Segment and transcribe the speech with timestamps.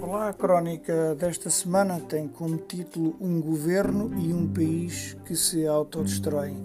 [0.00, 5.66] Olá, a crónica desta semana tem como título Um governo e um país que se
[5.66, 6.62] autodestroem.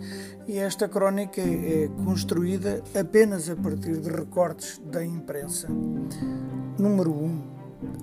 [0.47, 5.67] E esta crónica é construída apenas a partir de recortes da imprensa.
[6.77, 7.41] Número 1.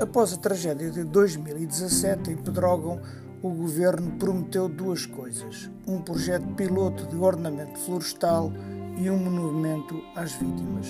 [0.01, 3.01] Após a tragédia de 2017 em Pedrógão,
[3.41, 8.52] o governo prometeu duas coisas: um projeto piloto de ornamento florestal
[8.98, 10.88] e um monumento às vítimas.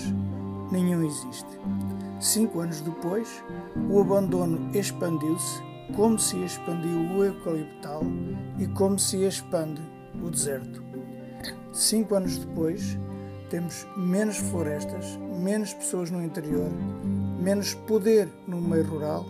[0.71, 1.59] Nenhum existe.
[2.21, 3.43] Cinco anos depois,
[3.89, 5.59] o abandono expandiu-se
[5.95, 8.03] como se expandiu o eucaliptal
[8.59, 9.81] e como se expande
[10.23, 10.83] o deserto.
[11.73, 12.95] Cinco anos depois,
[13.49, 16.69] temos menos florestas, menos pessoas no interior,
[17.41, 19.25] menos poder no meio rural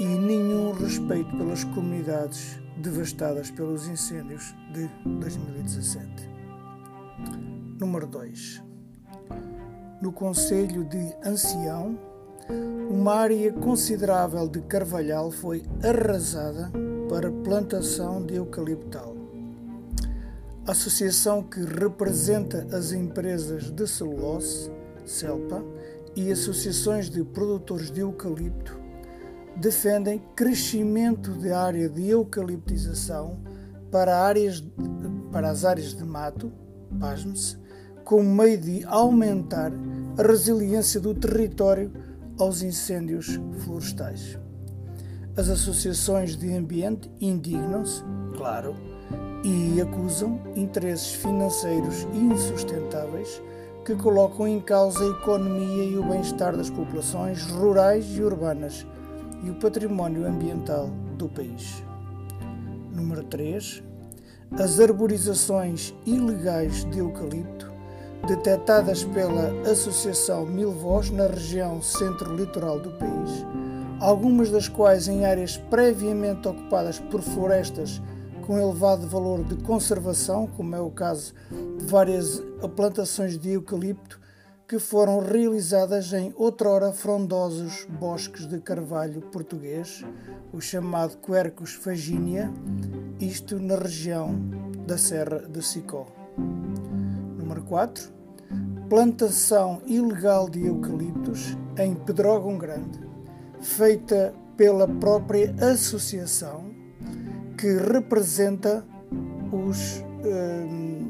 [0.00, 6.28] e nenhum respeito pelas comunidades devastadas pelos incêndios de 2017.
[7.78, 8.64] Número 2.
[10.02, 12.15] No Conselho de Ancião,
[12.90, 16.70] uma área considerável de carvalhal foi arrasada
[17.08, 19.16] para plantação de eucaliptal.
[20.66, 24.70] A associação que representa as empresas de celulose,
[25.04, 25.62] CELPA,
[26.16, 28.76] e associações de produtores de eucalipto
[29.56, 33.38] defendem crescimento de área de eucaliptização
[33.90, 34.64] para, áreas,
[35.30, 36.50] para as áreas de mato,
[36.98, 37.56] pasme-se,
[38.04, 39.72] como meio de aumentar
[40.18, 41.92] a resiliência do território
[42.38, 44.38] aos incêndios florestais.
[45.36, 48.02] As associações de ambiente indignam-se,
[48.36, 48.74] claro,
[49.44, 53.42] e acusam interesses financeiros insustentáveis
[53.84, 58.86] que colocam em causa a economia e o bem-estar das populações rurais e urbanas
[59.44, 61.84] e o património ambiental do país.
[62.92, 63.84] Número 3.
[64.58, 67.65] As arborizações ilegais de eucalipto
[68.26, 73.44] detectadas pela Associação Mil Voz na região centro-litoral do país,
[74.00, 78.00] algumas das quais em áreas previamente ocupadas por florestas
[78.46, 81.34] com elevado valor de conservação, como é o caso
[81.78, 82.40] de várias
[82.76, 84.20] plantações de eucalipto
[84.68, 90.04] que foram realizadas em outrora frondosos bosques de carvalho português,
[90.52, 92.50] o chamado Quercus faginia,
[93.20, 94.34] isto na região
[94.86, 96.06] da Serra de Sicó.
[97.46, 98.12] Número 4
[98.88, 102.98] plantação ilegal de eucaliptos em Pedrógão Grande,
[103.60, 106.74] feita pela própria associação
[107.56, 108.84] que representa
[109.52, 111.08] os hum,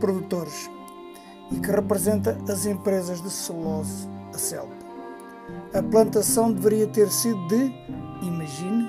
[0.00, 0.70] produtores
[1.50, 4.72] e que representa as empresas de celulose, a CELP.
[5.74, 7.70] A plantação deveria ter sido de,
[8.22, 8.88] imagine,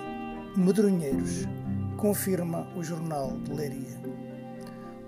[0.56, 1.50] medronheiros,
[1.98, 4.00] confirma o jornal de Leiria.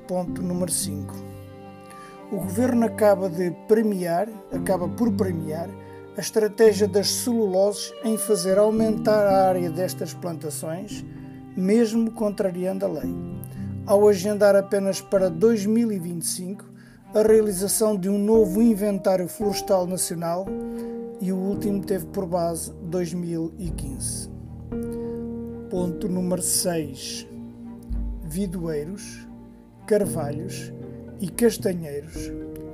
[0.09, 1.31] Ponto número 5
[2.33, 5.69] o governo acaba de premiar, acaba por premiar,
[6.17, 11.05] a estratégia das celuloses em fazer aumentar a área destas plantações,
[11.55, 13.13] mesmo contrariando a lei,
[13.85, 16.65] ao agendar apenas para 2025
[17.13, 20.47] a realização de um novo inventário florestal nacional
[21.21, 24.31] e o último teve por base 2015.
[25.69, 27.27] Ponto número 6.
[28.23, 29.27] Vidoeiros,
[29.85, 30.73] carvalhos
[31.23, 32.29] e castanheiros,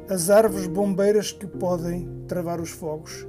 [0.10, 3.28] as árvores bombeiras que podem travar os fogos,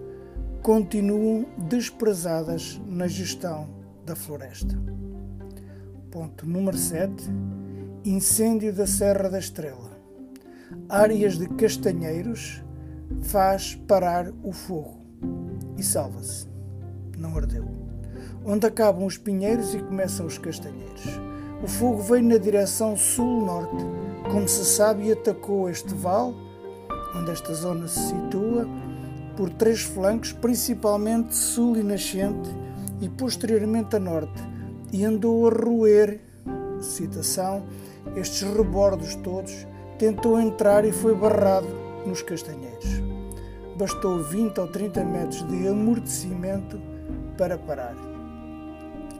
[0.63, 3.69] continuam desprezadas na gestão
[4.07, 4.75] da floresta.
[6.11, 7.13] Ponto número 7.
[8.03, 9.91] Incêndio da Serra da Estrela.
[10.89, 12.65] Áreas de castanheiros
[13.21, 15.03] faz parar o fogo
[15.77, 16.49] e salva-se.
[17.19, 17.69] Não ardeu.
[18.43, 21.05] Onde acabam os pinheiros e começam os castanheiros.
[21.63, 23.85] O fogo veio na direção sul-norte
[24.31, 26.35] como se sabe, atacou este vale,
[27.17, 28.67] onde esta zona se situa,
[29.37, 32.49] por três flancos, principalmente sul e nascente,
[33.01, 34.41] e posteriormente a norte,
[34.93, 36.21] e andou a roer,
[36.81, 37.65] citação,
[38.15, 39.67] estes rebordos todos,
[39.99, 41.69] tentou entrar e foi barrado
[42.07, 43.03] nos castanheiros.
[43.77, 46.81] Bastou 20 ou 30 metros de amortecimento
[47.37, 47.97] para parar.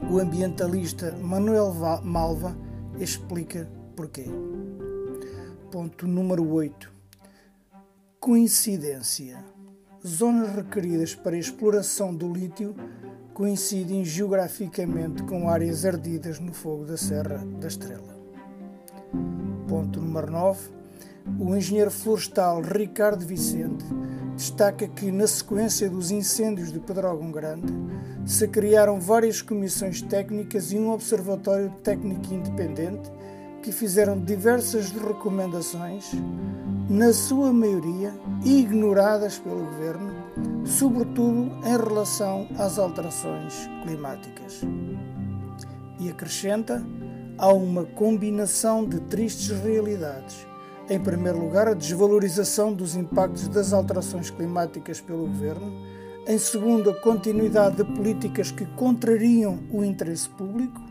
[0.09, 1.73] O ambientalista Manuel
[2.03, 2.55] Malva
[2.99, 4.25] explica porquê.
[5.71, 6.91] Ponto número 8.
[8.19, 9.41] Coincidência.
[10.05, 12.75] Zonas requeridas para exploração do lítio
[13.33, 18.19] coincidem geograficamente com áreas ardidas no fogo da Serra da Estrela.
[19.69, 20.59] Ponto número 9.
[21.39, 23.85] O engenheiro florestal Ricardo Vicente
[24.35, 27.71] destaca que, na sequência dos incêndios de Pedrógão Grande,
[28.25, 33.09] se criaram várias comissões técnicas e um observatório técnico independente
[33.61, 36.11] que fizeram diversas recomendações,
[36.89, 38.13] na sua maioria
[38.43, 40.11] ignoradas pelo governo,
[40.65, 44.61] sobretudo em relação às alterações climáticas.
[45.99, 46.83] E acrescenta:
[47.37, 50.45] há uma combinação de tristes realidades.
[50.89, 55.71] Em primeiro lugar, a desvalorização dos impactos das alterações climáticas pelo governo.
[56.27, 60.81] Em segundo, a continuidade de políticas que contrariam o interesse público.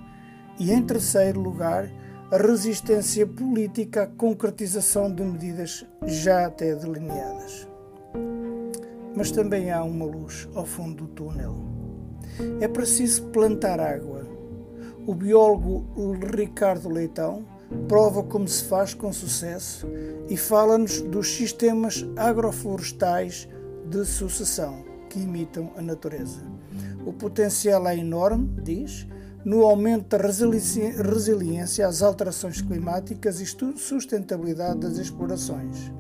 [0.58, 1.90] E em terceiro lugar,
[2.36, 7.66] resistência política à concretização de medidas já até delineadas.
[9.16, 11.56] Mas também há uma luz ao fundo do túnel.
[12.60, 14.26] É preciso plantar água.
[15.06, 15.84] O biólogo
[16.36, 17.44] Ricardo Leitão
[17.88, 19.88] prova como se faz com sucesso
[20.28, 23.48] e fala-nos dos sistemas agroflorestais
[23.86, 26.40] de sucessão que imitam a natureza.
[27.04, 29.06] O potencial é enorme, diz,
[29.44, 33.46] no aumento da resiliência às alterações climáticas e
[33.76, 35.90] sustentabilidade das explorações.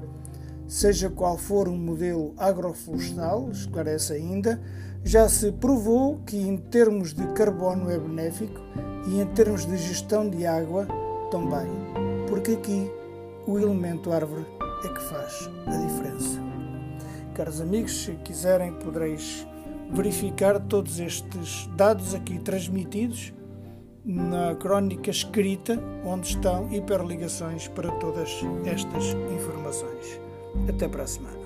[0.66, 4.60] Seja qual for o modelo agroflorestal, esclarece ainda,
[5.02, 8.60] já se provou que em termos de carbono é benéfico
[9.08, 10.86] e em termos de gestão de água
[11.30, 11.68] também,
[12.28, 12.90] porque aqui
[13.46, 14.46] o elemento árvore
[14.84, 16.38] é que faz a diferença.
[17.34, 19.46] Caros amigos, se quiserem podereis
[19.92, 23.32] verificar todos estes dados aqui transmitidos
[24.04, 28.30] na crónica escrita, onde estão hiperligações para todas
[28.64, 29.04] estas
[29.34, 30.20] informações.
[30.68, 31.39] Até para a semana.